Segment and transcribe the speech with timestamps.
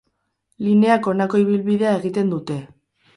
[0.67, 2.57] Lineak honako ibilbidea egiten dute.